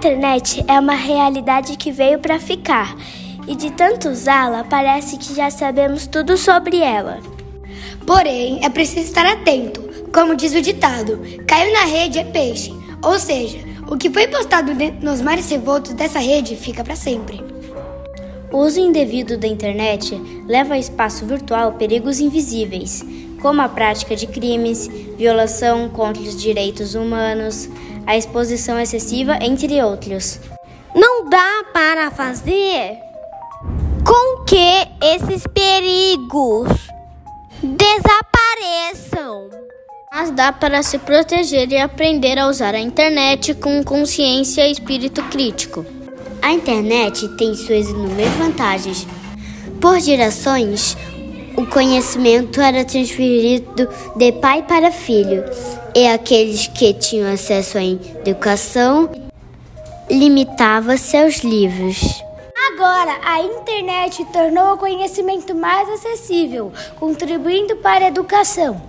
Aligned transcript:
internet 0.00 0.64
é 0.66 0.80
uma 0.80 0.94
realidade 0.94 1.76
que 1.76 1.92
veio 1.92 2.18
para 2.20 2.40
ficar 2.40 2.96
e 3.46 3.54
de 3.54 3.70
tanto 3.70 4.08
usá-la, 4.08 4.64
parece 4.64 5.18
que 5.18 5.34
já 5.34 5.50
sabemos 5.50 6.06
tudo 6.06 6.38
sobre 6.38 6.78
ela. 6.78 7.20
Porém, 8.06 8.64
é 8.64 8.70
preciso 8.70 9.00
estar 9.00 9.26
atento. 9.26 9.82
Como 10.10 10.34
diz 10.34 10.54
o 10.54 10.62
ditado, 10.62 11.20
caiu 11.46 11.70
na 11.74 11.84
rede 11.84 12.18
é 12.18 12.24
peixe. 12.24 12.72
Ou 13.02 13.18
seja, 13.18 13.58
o 13.90 13.96
que 13.98 14.08
foi 14.08 14.26
postado 14.26 14.72
nos 15.02 15.20
mares 15.20 15.50
revoltos 15.50 15.92
dessa 15.92 16.18
rede 16.18 16.56
fica 16.56 16.82
para 16.82 16.96
sempre. 16.96 17.44
O 18.50 18.56
uso 18.56 18.80
indevido 18.80 19.36
da 19.36 19.46
internet 19.46 20.18
leva 20.46 20.72
ao 20.72 20.80
espaço 20.80 21.26
virtual 21.26 21.74
perigos 21.74 22.20
invisíveis, 22.20 23.04
como 23.40 23.62
a 23.62 23.68
prática 23.68 24.14
de 24.14 24.26
crimes, 24.26 24.88
violação 25.16 25.88
contra 25.88 26.22
os 26.22 26.40
direitos 26.40 26.94
humanos, 26.94 27.68
a 28.06 28.16
exposição 28.16 28.78
excessiva, 28.78 29.38
entre 29.40 29.82
outros. 29.82 30.40
Não 30.94 31.28
dá 31.28 31.64
para 31.72 32.10
fazer 32.10 32.98
com 34.04 34.44
que 34.44 34.88
esses 35.00 35.46
perigos 35.46 36.68
desapareçam. 37.62 39.50
Mas 40.12 40.32
dá 40.32 40.52
para 40.52 40.82
se 40.82 40.98
proteger 40.98 41.70
e 41.70 41.78
aprender 41.78 42.38
a 42.38 42.48
usar 42.48 42.74
a 42.74 42.80
internet 42.80 43.54
com 43.54 43.84
consciência 43.84 44.66
e 44.66 44.72
espírito 44.72 45.22
crítico. 45.24 45.86
A 46.42 46.52
internet 46.52 47.28
tem 47.36 47.54
suas 47.54 47.88
inúmeras 47.88 48.32
vantagens. 48.34 49.06
Por 49.80 50.00
gerações, 50.00 50.96
o 51.56 51.66
conhecimento 51.66 52.60
era 52.60 52.84
transferido 52.84 53.88
de 54.16 54.32
pai 54.32 54.62
para 54.62 54.90
filho, 54.90 55.44
e 55.94 56.06
aqueles 56.06 56.66
que 56.68 56.94
tinham 56.94 57.32
acesso 57.32 57.78
à 57.78 57.84
educação 57.84 59.10
limitava 60.10 60.96
seus 60.96 61.38
livros. 61.38 62.22
Agora, 62.72 63.18
a 63.24 63.40
internet 63.42 64.24
tornou 64.32 64.74
o 64.74 64.78
conhecimento 64.78 65.54
mais 65.54 65.88
acessível, 65.88 66.72
contribuindo 66.98 67.76
para 67.76 68.04
a 68.04 68.08
educação. 68.08 68.80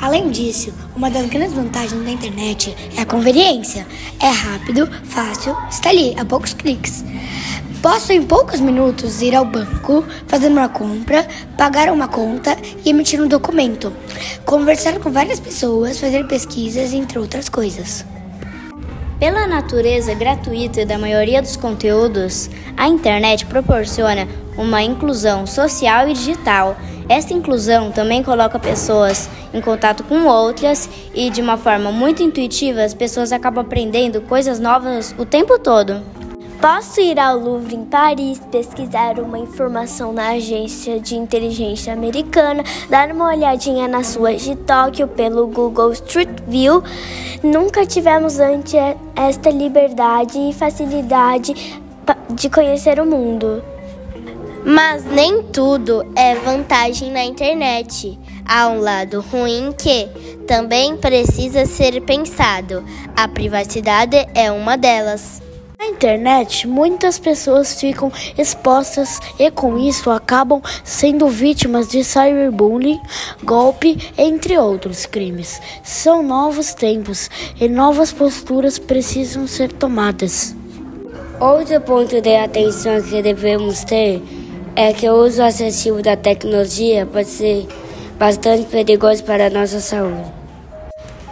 Além 0.00 0.30
disso, 0.30 0.72
uma 0.96 1.10
das 1.10 1.26
grandes 1.26 1.52
vantagens 1.52 2.02
da 2.04 2.10
internet 2.10 2.74
é 2.96 3.02
a 3.02 3.06
conveniência. 3.06 3.86
É 4.20 4.28
rápido, 4.28 4.88
fácil, 5.04 5.56
está 5.70 5.90
ali 5.90 6.14
a 6.18 6.24
poucos 6.24 6.54
cliques. 6.54 7.04
Posso 7.84 8.14
em 8.14 8.22
poucos 8.22 8.60
minutos 8.60 9.20
ir 9.20 9.34
ao 9.34 9.44
banco, 9.44 10.02
fazer 10.26 10.48
uma 10.48 10.70
compra, 10.70 11.28
pagar 11.54 11.92
uma 11.92 12.08
conta 12.08 12.56
e 12.82 12.88
emitir 12.88 13.20
um 13.20 13.28
documento, 13.28 13.92
conversar 14.46 14.98
com 15.00 15.10
várias 15.10 15.38
pessoas, 15.38 16.00
fazer 16.00 16.26
pesquisas, 16.26 16.94
entre 16.94 17.18
outras 17.18 17.50
coisas. 17.50 18.02
Pela 19.20 19.46
natureza 19.46 20.14
gratuita 20.14 20.86
da 20.86 20.96
maioria 20.96 21.42
dos 21.42 21.56
conteúdos, 21.56 22.48
a 22.74 22.88
internet 22.88 23.44
proporciona 23.44 24.26
uma 24.56 24.82
inclusão 24.82 25.46
social 25.46 26.08
e 26.08 26.14
digital. 26.14 26.78
Esta 27.06 27.34
inclusão 27.34 27.92
também 27.92 28.22
coloca 28.22 28.58
pessoas 28.58 29.28
em 29.52 29.60
contato 29.60 30.02
com 30.04 30.24
outras 30.24 30.88
e, 31.14 31.28
de 31.28 31.42
uma 31.42 31.58
forma 31.58 31.92
muito 31.92 32.22
intuitiva, 32.22 32.82
as 32.82 32.94
pessoas 32.94 33.30
acabam 33.30 33.62
aprendendo 33.62 34.22
coisas 34.22 34.58
novas 34.58 35.14
o 35.18 35.26
tempo 35.26 35.58
todo. 35.58 36.13
Posso 36.64 36.98
ir 36.98 37.20
ao 37.20 37.38
Louvre 37.38 37.74
em 37.76 37.84
Paris, 37.84 38.40
pesquisar 38.50 39.18
uma 39.18 39.38
informação 39.38 40.14
na 40.14 40.30
agência 40.30 40.98
de 40.98 41.14
inteligência 41.14 41.92
americana, 41.92 42.64
dar 42.88 43.12
uma 43.12 43.26
olhadinha 43.26 43.86
nas 43.86 44.16
ruas 44.16 44.40
de 44.40 44.56
Tóquio 44.56 45.06
pelo 45.06 45.46
Google 45.46 45.92
Street 45.92 46.30
View. 46.48 46.82
Nunca 47.42 47.84
tivemos 47.84 48.40
antes 48.40 48.72
esta 49.14 49.50
liberdade 49.50 50.38
e 50.38 50.54
facilidade 50.54 51.54
de 52.30 52.48
conhecer 52.48 52.98
o 52.98 53.04
mundo. 53.04 53.62
Mas 54.64 55.04
nem 55.04 55.42
tudo 55.42 56.02
é 56.16 56.34
vantagem 56.34 57.10
na 57.10 57.22
internet. 57.22 58.18
Há 58.46 58.68
um 58.68 58.80
lado 58.80 59.20
ruim 59.20 59.70
que 59.76 60.08
também 60.46 60.96
precisa 60.96 61.66
ser 61.66 62.00
pensado. 62.06 62.82
A 63.14 63.28
privacidade 63.28 64.16
é 64.34 64.50
uma 64.50 64.78
delas. 64.78 65.44
Na 65.78 65.86
internet, 65.86 66.66
muitas 66.66 67.18
pessoas 67.18 67.80
ficam 67.80 68.12
expostas 68.38 69.20
e 69.38 69.50
com 69.50 69.78
isso 69.78 70.10
acabam 70.10 70.62
sendo 70.82 71.28
vítimas 71.28 71.88
de 71.88 72.04
cyberbullying, 72.04 73.00
golpe, 73.42 74.12
entre 74.16 74.56
outros 74.56 75.04
crimes. 75.06 75.60
São 75.82 76.22
novos 76.22 76.74
tempos 76.74 77.28
e 77.60 77.68
novas 77.68 78.12
posturas 78.12 78.78
precisam 78.78 79.46
ser 79.46 79.72
tomadas. 79.72 80.54
Outro 81.40 81.80
ponto 81.80 82.20
de 82.20 82.36
atenção 82.36 83.02
que 83.02 83.20
devemos 83.20 83.84
ter 83.84 84.22
é 84.76 84.92
que 84.92 85.08
o 85.08 85.14
uso 85.14 85.42
excessivo 85.42 86.02
da 86.02 86.16
tecnologia 86.16 87.04
pode 87.04 87.28
ser 87.28 87.66
bastante 88.18 88.66
perigoso 88.66 89.24
para 89.24 89.46
a 89.46 89.50
nossa 89.50 89.80
saúde. 89.80 90.43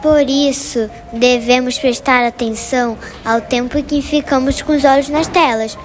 Por 0.02 0.28
isso, 0.28 0.90
devemos 1.12 1.78
prestar 1.78 2.26
atenção 2.26 2.98
ao 3.24 3.40
tempo 3.40 3.80
que 3.84 4.02
ficamos 4.02 4.60
com 4.60 4.72
os 4.72 4.84
olhos 4.84 5.08
nas 5.08 5.28
telas. 5.28 5.78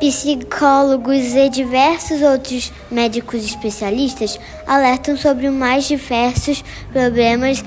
Psicólogos 0.00 1.34
e 1.34 1.48
diversos 1.48 2.20
outros 2.22 2.72
médicos 2.90 3.44
especialistas 3.44 4.38
alertam 4.66 5.16
sobre 5.16 5.46
os 5.46 5.54
mais 5.54 5.86
diversos 5.86 6.62
problemas 6.92 7.64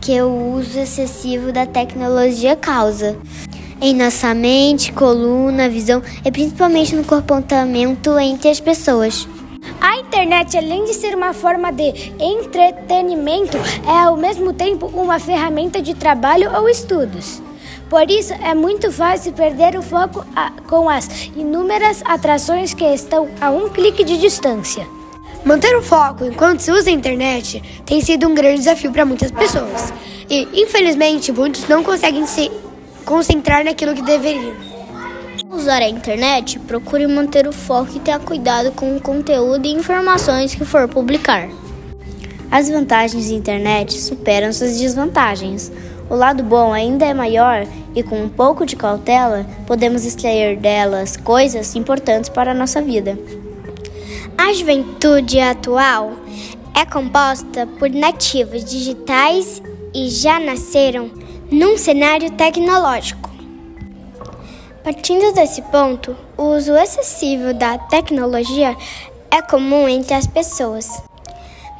que 0.00 0.20
o 0.20 0.54
uso 0.54 0.78
excessivo 0.78 1.52
da 1.52 1.66
tecnologia 1.66 2.54
causa 2.54 3.16
em 3.80 3.94
nossa 3.94 4.34
mente, 4.34 4.92
coluna, 4.92 5.68
visão 5.68 6.02
e 6.24 6.30
principalmente 6.30 6.94
no 6.94 7.04
comportamento 7.04 8.18
entre 8.18 8.50
as 8.50 8.60
pessoas. 8.60 9.26
A 9.80 9.96
internet, 9.96 10.56
além 10.56 10.84
de 10.84 10.94
ser 10.94 11.14
uma 11.14 11.32
forma 11.32 11.70
de 11.72 12.12
entretenimento, 12.18 13.56
é 13.86 14.06
ao 14.06 14.16
mesmo 14.16 14.52
tempo 14.52 14.86
uma 14.86 15.18
ferramenta 15.20 15.80
de 15.80 15.94
trabalho 15.94 16.52
ou 16.56 16.68
estudos. 16.68 17.40
Por 17.88 18.10
isso, 18.10 18.34
é 18.34 18.54
muito 18.54 18.92
fácil 18.92 19.32
perder 19.32 19.78
o 19.78 19.82
foco 19.82 20.26
com 20.68 20.88
as 20.88 21.08
inúmeras 21.36 22.02
atrações 22.04 22.74
que 22.74 22.84
estão 22.84 23.28
a 23.40 23.50
um 23.50 23.68
clique 23.68 24.04
de 24.04 24.18
distância. 24.18 24.86
Manter 25.44 25.74
o 25.76 25.82
foco 25.82 26.24
enquanto 26.24 26.60
se 26.60 26.72
usa 26.72 26.90
a 26.90 26.92
internet 26.92 27.62
tem 27.86 28.00
sido 28.00 28.28
um 28.28 28.34
grande 28.34 28.58
desafio 28.58 28.92
para 28.92 29.06
muitas 29.06 29.30
pessoas. 29.30 29.92
E, 30.28 30.46
infelizmente, 30.60 31.32
muitos 31.32 31.66
não 31.68 31.82
conseguem 31.82 32.26
se 32.26 32.50
concentrar 33.04 33.64
naquilo 33.64 33.94
que 33.94 34.02
deveriam. 34.02 34.67
Usar 35.50 35.80
a 35.80 35.88
internet, 35.88 36.58
procure 36.58 37.06
manter 37.06 37.48
o 37.48 37.52
foco 37.52 37.96
e 37.96 38.00
tenha 38.00 38.18
cuidado 38.18 38.70
com 38.72 38.94
o 38.94 39.00
conteúdo 39.00 39.66
e 39.66 39.72
informações 39.72 40.54
que 40.54 40.64
for 40.64 40.86
publicar. 40.86 41.48
As 42.50 42.68
vantagens 42.68 43.30
da 43.30 43.34
internet 43.34 43.98
superam 43.98 44.52
suas 44.52 44.78
desvantagens. 44.78 45.72
O 46.10 46.14
lado 46.14 46.42
bom 46.42 46.72
ainda 46.72 47.06
é 47.06 47.14
maior 47.14 47.66
e, 47.94 48.02
com 48.02 48.22
um 48.22 48.28
pouco 48.28 48.66
de 48.66 48.76
cautela, 48.76 49.46
podemos 49.66 50.04
extrair 50.04 50.58
delas 50.58 51.16
coisas 51.16 51.74
importantes 51.74 52.28
para 52.28 52.50
a 52.50 52.54
nossa 52.54 52.82
vida. 52.82 53.18
A 54.36 54.52
juventude 54.52 55.40
atual 55.40 56.12
é 56.74 56.84
composta 56.84 57.66
por 57.78 57.88
nativos 57.88 58.64
digitais 58.64 59.62
e 59.94 60.10
já 60.10 60.38
nasceram 60.38 61.10
num 61.50 61.78
cenário 61.78 62.30
tecnológico. 62.32 63.27
Partindo 64.88 65.34
desse 65.34 65.60
ponto, 65.60 66.16
o 66.34 66.44
uso 66.56 66.74
excessivo 66.74 67.52
da 67.52 67.76
tecnologia 67.76 68.74
é 69.30 69.42
comum 69.42 69.86
entre 69.86 70.14
as 70.14 70.26
pessoas. 70.26 71.02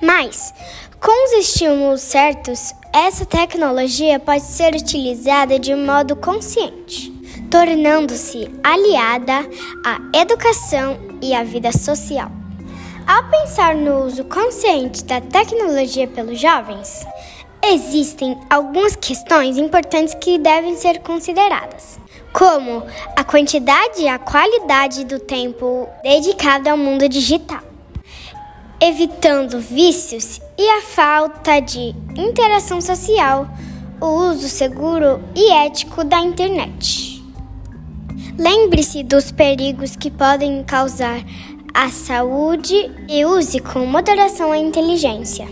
Mas, 0.02 0.52
com 1.00 1.25
os 1.25 1.32
estímulos 1.49 2.02
certos, 2.02 2.75
essa 2.93 3.25
tecnologia 3.25 4.20
pode 4.20 4.43
ser 4.43 4.75
utilizada 4.75 5.58
de 5.58 5.75
modo 5.75 6.16
consciente, 6.16 7.10
tornando-se 7.50 8.46
aliada 8.62 9.38
à 9.87 10.19
educação 10.19 10.99
e 11.22 11.32
à 11.32 11.43
vida 11.43 11.72
social. 11.72 12.31
Ao 13.06 13.25
pensar 13.31 13.75
no 13.75 14.04
uso 14.04 14.22
consciente 14.25 15.02
da 15.04 15.19
tecnologia 15.19 16.06
pelos 16.06 16.38
jovens, 16.38 17.06
Existem 17.70 18.34
algumas 18.48 18.96
questões 18.96 19.58
importantes 19.58 20.14
que 20.14 20.38
devem 20.38 20.74
ser 20.74 21.00
consideradas, 21.00 22.00
como 22.32 22.82
a 23.14 23.22
quantidade 23.22 24.00
e 24.00 24.08
a 24.08 24.18
qualidade 24.18 25.04
do 25.04 25.18
tempo 25.18 25.86
dedicado 26.02 26.70
ao 26.70 26.78
mundo 26.78 27.06
digital, 27.06 27.60
evitando 28.80 29.60
vícios 29.60 30.40
e 30.56 30.66
a 30.66 30.80
falta 30.80 31.60
de 31.60 31.94
interação 32.16 32.80
social, 32.80 33.46
o 34.00 34.06
uso 34.30 34.48
seguro 34.48 35.22
e 35.36 35.52
ético 35.52 36.04
da 36.04 36.20
internet. 36.20 37.22
Lembre-se 38.38 39.02
dos 39.02 39.30
perigos 39.30 39.94
que 39.94 40.10
podem 40.10 40.64
causar 40.64 41.20
à 41.74 41.90
saúde 41.90 42.90
e 43.06 43.26
use 43.26 43.60
com 43.60 43.84
moderação 43.84 44.52
a 44.52 44.56
inteligência. 44.56 45.46